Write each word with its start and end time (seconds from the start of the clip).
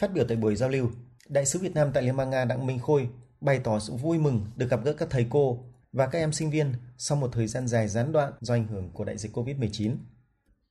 Phát 0.00 0.12
biểu 0.12 0.24
tại 0.28 0.36
buổi 0.36 0.56
giao 0.56 0.68
lưu, 0.68 0.90
Đại 1.28 1.46
sứ 1.46 1.58
Việt 1.58 1.74
Nam 1.74 1.90
tại 1.94 2.02
Liên 2.02 2.16
bang 2.16 2.30
Nga 2.30 2.44
Đặng 2.44 2.66
Minh 2.66 2.78
Khôi 2.78 3.08
bày 3.40 3.58
tỏ 3.58 3.78
sự 3.78 3.92
vui 3.92 4.18
mừng 4.18 4.46
được 4.56 4.70
gặp 4.70 4.80
gỡ 4.84 4.92
các 4.92 5.10
thầy 5.10 5.26
cô 5.30 5.64
và 5.92 6.06
các 6.06 6.18
em 6.18 6.32
sinh 6.32 6.50
viên 6.50 6.72
sau 6.98 7.18
một 7.18 7.30
thời 7.32 7.46
gian 7.46 7.68
dài 7.68 7.88
gián 7.88 8.12
đoạn 8.12 8.32
do 8.40 8.54
ảnh 8.54 8.66
hưởng 8.66 8.90
của 8.92 9.04
đại 9.04 9.18
dịch 9.18 9.36
COVID-19. 9.36 9.96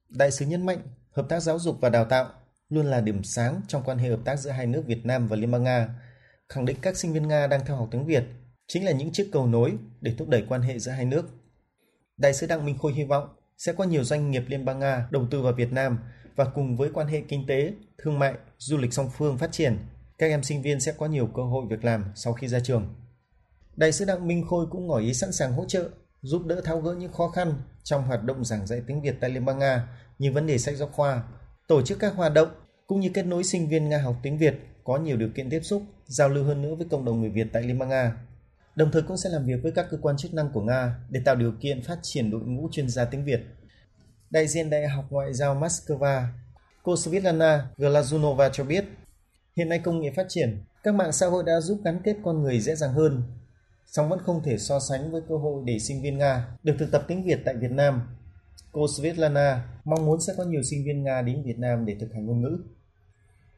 Đại 0.10 0.32
sứ 0.32 0.46
nhấn 0.46 0.66
mạnh 0.66 0.82
hợp 1.12 1.26
tác 1.30 1.40
giáo 1.40 1.60
dục 1.60 1.78
và 1.82 1.90
đào 1.90 2.06
tạo 2.06 2.30
luôn 2.70 2.86
là 2.86 3.02
điểm 3.02 3.24
sáng 3.24 3.62
trong 3.68 3.84
quan 3.86 3.98
hệ 3.98 4.10
hợp 4.10 4.20
tác 4.26 4.36
giữa 4.36 4.52
hai 4.52 4.66
nước 4.66 4.84
Việt 4.86 5.06
Nam 5.06 5.28
và 5.28 5.36
Liên 5.36 5.52
bang 5.52 5.64
Nga, 5.64 5.90
khẳng 6.50 6.66
định 6.66 6.78
các 6.82 6.98
sinh 6.98 7.14
viên 7.14 7.28
Nga 7.28 7.48
đang 7.48 7.66
theo 7.66 7.76
học 7.76 7.88
tiếng 7.92 8.06
Việt 8.06 8.24
chính 8.68 8.86
là 8.86 8.92
những 8.92 9.12
chiếc 9.12 9.30
cầu 9.32 9.48
nối 9.48 9.78
để 10.02 10.14
thúc 10.18 10.30
đẩy 10.30 10.46
quan 10.50 10.62
hệ 10.62 10.80
giữa 10.80 10.92
hai 10.92 11.06
nước. 11.06 11.26
Đại 12.18 12.34
sứ 12.34 12.48
Đặng 12.48 12.66
Minh 12.66 12.78
Khôi 12.78 12.94
hy 12.94 13.04
vọng 13.04 13.36
sẽ 13.58 13.74
có 13.74 13.84
nhiều 13.84 14.04
doanh 14.04 14.32
nghiệp 14.32 14.44
Liên 14.48 14.66
bang 14.66 14.80
Nga 14.80 15.08
đầu 15.12 15.28
tư 15.32 15.42
vào 15.42 15.54
Việt 15.54 15.72
Nam 15.72 16.00
và 16.36 16.46
cùng 16.46 16.78
với 16.78 16.90
quan 16.94 17.08
hệ 17.08 17.22
kinh 17.22 17.46
tế, 17.48 17.74
thương 17.98 18.20
mại, 18.20 18.34
du 18.58 18.78
lịch 18.78 18.94
song 18.94 19.10
phương 19.18 19.38
phát 19.38 19.52
triển, 19.52 19.78
các 20.18 20.28
em 20.28 20.44
sinh 20.44 20.62
viên 20.62 20.80
sẽ 20.80 20.92
có 20.92 21.06
nhiều 21.06 21.28
cơ 21.36 21.44
hội 21.44 21.66
việc 21.70 21.86
làm 21.86 22.06
sau 22.16 22.34
khi 22.34 22.48
ra 22.48 22.60
trường. 22.60 22.96
Đại 23.76 23.92
sứ 23.92 24.06
Đặng 24.06 24.28
Minh 24.28 24.46
Khôi 24.50 24.66
cũng 24.70 24.88
ngỏ 24.88 24.98
ý 24.98 25.14
sẵn 25.14 25.32
sàng 25.32 25.54
hỗ 25.54 25.66
trợ, 25.66 25.90
giúp 26.22 26.46
đỡ 26.46 26.62
tháo 26.66 26.82
gỡ 26.82 26.96
những 26.96 27.14
khó 27.14 27.28
khăn 27.28 27.54
trong 27.84 28.04
hoạt 28.04 28.24
động 28.24 28.46
giảng 28.46 28.68
dạy 28.68 28.82
tiếng 28.88 29.02
Việt 29.02 29.16
tại 29.22 29.30
Liên 29.30 29.46
bang 29.46 29.60
Nga 29.60 29.88
như 30.20 30.32
vấn 30.32 30.48
đề 30.48 30.58
sách 30.58 30.76
giáo 30.76 30.88
khoa, 30.88 31.24
tổ 31.68 31.82
chức 31.82 32.00
các 32.00 32.16
hoạt 32.16 32.34
động 32.34 32.48
cũng 32.88 33.00
như 33.00 33.10
kết 33.14 33.26
nối 33.26 33.44
sinh 33.44 33.70
viên 33.70 33.90
Nga 33.90 33.98
học 33.98 34.16
tiếng 34.24 34.38
Việt 34.38 34.56
có 34.84 34.98
nhiều 34.98 35.18
điều 35.18 35.30
kiện 35.36 35.50
tiếp 35.50 35.60
xúc, 35.64 35.84
giao 36.06 36.30
lưu 36.30 36.44
hơn 36.44 36.62
nữa 36.62 36.76
với 36.76 36.88
cộng 36.90 37.06
đồng 37.06 37.22
người 37.22 37.30
Việt 37.30 37.48
tại 37.54 37.64
Liên 37.64 37.80
bang 37.80 37.90
Nga. 37.90 38.18
Đồng 38.76 38.92
thời 38.92 39.02
cũng 39.02 39.18
sẽ 39.18 39.30
làm 39.30 39.46
việc 39.46 39.64
với 39.64 39.72
các 39.72 39.88
cơ 39.92 39.98
quan 40.02 40.18
chức 40.18 40.34
năng 40.34 40.52
của 40.54 40.62
Nga 40.62 40.96
để 41.10 41.22
tạo 41.26 41.36
điều 41.36 41.52
kiện 41.62 41.84
phát 41.84 42.00
triển 42.02 42.32
đội 42.32 42.42
ngũ 42.42 42.70
chuyên 42.72 42.90
gia 42.90 43.06
tiếng 43.06 43.26
Việt. 43.26 43.40
Đại 44.34 44.48
diện 44.48 44.70
Đại 44.70 44.88
học 44.88 45.06
Ngoại 45.10 45.34
giao 45.34 45.56
Moscow, 45.56 46.24
cô 46.84 46.96
Svetlana 46.96 47.68
Glazunova 47.78 48.50
cho 48.54 48.64
biết, 48.64 48.86
hiện 49.56 49.70
nay 49.70 49.80
công 49.80 50.00
nghệ 50.00 50.12
phát 50.16 50.26
triển, 50.30 50.64
các 50.84 50.96
mạng 50.96 51.12
xã 51.12 51.28
hội 51.28 51.44
đã 51.44 51.62
giúp 51.62 51.82
gắn 51.84 52.00
kết 52.04 52.16
con 52.24 52.44
người 52.44 52.60
dễ 52.60 52.76
dàng 52.76 52.94
hơn, 52.94 53.24
song 53.86 54.10
vẫn 54.10 54.20
không 54.20 54.44
thể 54.44 54.58
so 54.58 54.80
sánh 54.80 55.12
với 55.12 55.22
cơ 55.30 55.38
hội 55.38 55.64
để 55.66 55.80
sinh 55.80 56.02
viên 56.02 56.18
Nga 56.18 56.48
được 56.64 56.76
thực 56.80 56.92
tập 56.92 57.04
tiếng 57.08 57.24
Việt 57.24 57.40
tại 57.46 57.56
Việt 57.56 57.72
Nam. 57.72 58.02
Cô 58.72 58.88
Svetlana 58.88 59.66
mong 59.86 60.06
muốn 60.06 60.22
sẽ 60.22 60.34
có 60.38 60.44
nhiều 60.44 60.64
sinh 60.64 60.84
viên 60.86 61.04
Nga 61.04 61.22
đến 61.22 61.44
Việt 61.44 61.60
Nam 61.60 61.86
để 61.86 61.96
thực 62.00 62.14
hành 62.14 62.26
ngôn 62.26 62.42
ngữ. 62.42 62.58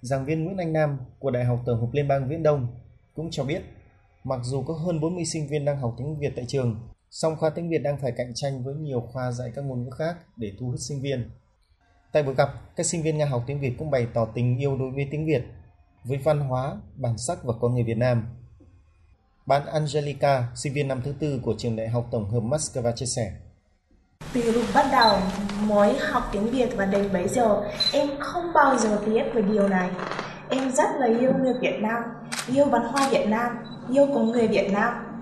Giảng 0.02 0.26
viên 0.26 0.44
Nguyễn 0.44 0.58
Anh 0.58 0.74
Nam 0.74 1.00
của 1.20 1.32
Đại 1.32 1.46
học 1.46 1.60
Tổng 1.66 1.82
hợp 1.82 1.90
Liên 1.94 2.08
bang 2.08 2.30
Viễn 2.30 2.44
Đông 2.44 2.68
cũng 3.14 3.32
cho 3.32 3.44
biết, 3.44 3.62
mặc 4.24 4.40
dù 4.44 4.64
có 4.64 4.74
hơn 4.74 5.00
40 5.00 5.26
sinh 5.26 5.48
viên 5.48 5.66
đang 5.66 5.80
học 5.80 5.96
tiếng 5.98 6.20
Việt 6.20 6.34
tại 6.36 6.46
trường, 6.48 6.80
song 7.22 7.36
khoa 7.36 7.50
tiếng 7.50 7.70
Việt 7.70 7.78
đang 7.78 7.98
phải 7.98 8.12
cạnh 8.12 8.32
tranh 8.36 8.64
với 8.64 8.76
nhiều 8.76 9.10
khoa 9.14 9.32
dạy 9.32 9.52
các 9.56 9.66
ngôn 9.66 9.84
ngữ 9.84 9.90
khác 9.90 10.16
để 10.38 10.52
thu 10.60 10.66
hút 10.66 10.76
sinh 10.80 11.02
viên. 11.02 11.30
Tại 12.12 12.24
buổi 12.24 12.36
gặp, 12.36 12.50
các 12.76 12.86
sinh 12.86 13.04
viên 13.04 13.18
Nga 13.18 13.26
học 13.26 13.44
tiếng 13.48 13.60
Việt 13.60 13.76
cũng 13.80 13.92
bày 13.92 14.08
tỏ 14.14 14.26
tình 14.36 14.58
yêu 14.58 14.78
đối 14.78 14.92
với 14.92 15.08
tiếng 15.12 15.26
Việt, 15.26 15.44
với 16.04 16.18
văn 16.18 16.40
hóa, 16.40 16.78
bản 16.96 17.18
sắc 17.18 17.44
và 17.44 17.54
con 17.62 17.74
người 17.74 17.84
Việt 17.84 17.98
Nam. 17.98 18.28
Bạn 19.46 19.66
Angelica, 19.66 20.48
sinh 20.56 20.74
viên 20.74 20.88
năm 20.88 21.02
thứ 21.06 21.14
tư 21.20 21.40
của 21.44 21.56
trường 21.58 21.76
Đại 21.76 21.88
học 21.88 22.08
Tổng 22.12 22.30
hợp 22.30 22.40
Moscow 22.40 22.92
chia 22.96 23.06
sẻ. 23.06 23.32
Từ 24.34 24.52
lúc 24.52 24.64
bắt 24.74 24.86
đầu 24.92 25.18
mới 25.68 25.98
học 26.00 26.24
tiếng 26.32 26.50
Việt 26.50 26.70
và 26.76 26.86
đến 26.86 27.14
bây 27.14 27.28
giờ, 27.28 27.62
em 27.94 28.10
không 28.20 28.54
bao 28.54 28.78
giờ 28.78 29.02
biết 29.06 29.24
về 29.34 29.42
điều 29.42 29.68
này. 29.68 29.90
Em 30.50 30.72
rất 30.72 30.90
là 31.00 31.08
yêu 31.20 31.34
nước 31.34 31.60
Việt 31.62 31.80
Nam, 31.82 32.04
yêu 32.48 32.66
văn 32.66 32.82
hóa 32.92 33.10
Việt 33.12 33.26
Nam, 33.28 33.58
yêu 33.90 34.08
con 34.14 34.32
người 34.32 34.48
Việt 34.48 34.72
Nam. 34.72 35.15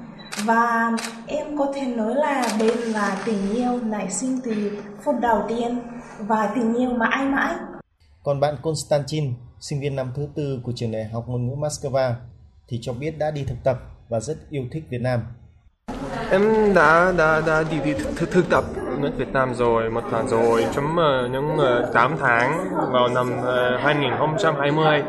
Và 0.45 0.91
em 1.27 1.57
có 1.57 1.71
thể 1.75 1.85
nói 1.85 2.15
là 2.15 2.43
đây 2.59 2.77
là 2.77 3.23
tình 3.25 3.55
yêu 3.55 3.79
nảy 3.83 4.11
sinh 4.11 4.39
từ 4.43 4.77
phút 5.03 5.15
đầu 5.21 5.43
tiên 5.47 5.79
và 6.19 6.51
tình 6.55 6.75
yêu 6.75 6.89
mãi 6.89 7.25
mãi. 7.25 7.55
Còn 8.23 8.39
bạn 8.39 8.55
Konstantin, 8.61 9.33
sinh 9.59 9.79
viên 9.79 9.95
năm 9.95 10.11
thứ 10.15 10.27
tư 10.35 10.59
của 10.63 10.71
trường 10.75 10.91
đại 10.91 11.05
học 11.05 11.23
ngôn 11.27 11.47
ngữ 11.47 11.55
Moscow, 11.55 12.13
thì 12.67 12.79
cho 12.81 12.93
biết 12.93 13.17
đã 13.17 13.31
đi 13.31 13.43
thực 13.47 13.57
tập 13.63 13.77
và 14.09 14.19
rất 14.19 14.37
yêu 14.49 14.63
thích 14.71 14.83
Việt 14.89 15.01
Nam. 15.01 15.19
Em 16.31 16.73
đã 16.73 17.13
đã 17.17 17.41
đã 17.47 17.63
đi, 17.71 17.79
đi 17.85 17.93
thực, 17.93 18.31
thực 18.31 18.49
tập 18.49 18.63
nước 18.99 19.11
Việt 19.17 19.33
Nam 19.33 19.53
rồi 19.53 19.89
một 19.89 20.03
lần 20.11 20.27
rồi 20.27 20.65
trong 20.73 20.85
uh, 20.85 21.31
những 21.31 21.55
uh, 21.55 21.93
8 21.93 22.15
tháng 22.19 22.69
vào 22.91 23.07
năm 23.07 23.31
uh, 23.39 23.81
2020 23.81 25.03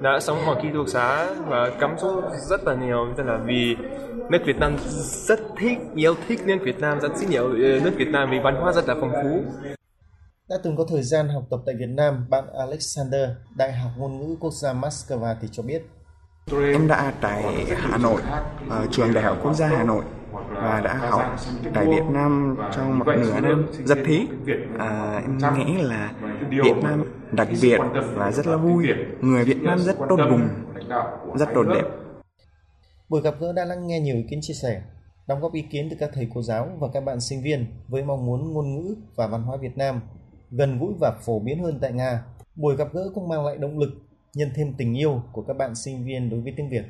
đã 0.00 0.20
sống 0.20 0.38
ở 0.38 0.56
ký 0.62 0.68
túc 0.74 0.88
xá 0.88 1.34
và 1.46 1.70
cảm 1.80 1.98
xúc 1.98 2.24
rất 2.48 2.64
là 2.64 2.74
nhiều. 2.74 3.08
Tức 3.16 3.22
là 3.22 3.38
vì 3.46 3.76
nước 4.30 4.38
Việt 4.46 4.56
Nam 4.58 4.76
rất 5.26 5.40
thích 5.58 5.78
yêu 5.94 6.14
thích 6.28 6.40
nước 6.46 6.56
Việt 6.62 6.80
Nam 6.80 7.00
rất 7.00 7.12
thích 7.20 7.28
nhiều 7.30 7.48
nước 7.52 7.92
Việt 7.96 8.08
Nam 8.08 8.28
vì 8.30 8.38
văn 8.38 8.54
hóa 8.54 8.72
rất 8.72 8.88
là 8.88 8.94
phong 9.00 9.12
phú. 9.22 9.44
Đã 10.48 10.56
từng 10.64 10.76
có 10.76 10.84
thời 10.90 11.02
gian 11.02 11.28
học 11.28 11.42
tập 11.50 11.60
tại 11.66 11.74
Việt 11.78 11.88
Nam, 11.88 12.26
bạn 12.30 12.44
Alexander, 12.58 13.28
Đại 13.56 13.72
học 13.72 13.90
Ngôn 13.98 14.18
ngữ 14.18 14.36
Quốc 14.40 14.52
gia 14.52 14.72
Moscow 14.72 15.34
thì 15.42 15.48
cho 15.52 15.62
biết. 15.62 15.82
Em 16.52 16.88
đã 16.88 17.12
tại 17.20 17.44
Hà 17.76 17.98
Nội, 17.98 18.22
ở 18.70 18.86
trường 18.90 19.14
Đại 19.14 19.24
học 19.24 19.38
Quốc 19.42 19.54
gia 19.54 19.66
Hà 19.66 19.84
Nội 19.84 20.04
và 20.62 20.80
đã 20.84 20.94
học 20.94 21.22
tại 21.74 21.86
Việt 21.86 22.04
Nam 22.10 22.56
trong 22.72 22.98
một 22.98 23.04
nửa 23.06 23.40
năm 23.40 23.66
rất 23.84 23.98
thích. 24.06 24.28
À, 24.78 25.22
em 25.22 25.38
nghĩ 25.58 25.82
là 25.82 26.12
Việt 26.50 26.76
Nam 26.82 27.04
đặc 27.32 27.48
biệt 27.62 27.78
và 28.14 28.32
rất 28.32 28.46
là 28.46 28.56
vui. 28.56 28.86
Người 29.20 29.44
Việt 29.44 29.62
Nam 29.62 29.78
rất 29.78 29.96
tốt 30.08 30.16
bùng, 30.30 30.48
rất 31.34 31.48
tốt 31.54 31.64
đẹp. 31.74 31.84
Buổi 33.08 33.22
gặp 33.22 33.34
gỡ 33.40 33.52
đã 33.52 33.64
lắng 33.64 33.86
nghe 33.86 34.00
nhiều 34.00 34.16
ý 34.16 34.22
kiến 34.30 34.38
chia 34.42 34.54
sẻ, 34.54 34.82
đóng 35.26 35.40
góp 35.40 35.52
ý 35.52 35.62
kiến 35.62 35.88
từ 35.90 35.96
các 36.00 36.10
thầy 36.14 36.28
cô 36.34 36.42
giáo 36.42 36.68
và 36.78 36.88
các 36.94 37.04
bạn 37.04 37.20
sinh 37.20 37.42
viên 37.42 37.66
với 37.88 38.02
mong 38.02 38.26
muốn 38.26 38.52
ngôn 38.52 38.74
ngữ 38.74 38.94
và 39.16 39.26
văn 39.26 39.42
hóa 39.42 39.56
Việt 39.56 39.76
Nam 39.76 40.00
gần 40.50 40.78
gũi 40.78 40.92
và 41.00 41.12
phổ 41.26 41.38
biến 41.38 41.62
hơn 41.62 41.78
tại 41.80 41.92
Nga. 41.92 42.22
Buổi 42.56 42.76
gặp 42.76 42.88
gỡ 42.92 43.10
cũng 43.14 43.28
mang 43.28 43.46
lại 43.46 43.56
động 43.56 43.78
lực, 43.78 43.90
nhân 44.34 44.50
thêm 44.54 44.74
tình 44.78 44.98
yêu 44.98 45.22
của 45.32 45.42
các 45.42 45.56
bạn 45.56 45.74
sinh 45.74 46.04
viên 46.04 46.30
đối 46.30 46.40
với 46.40 46.54
tiếng 46.56 46.68
Việt. 46.68 46.82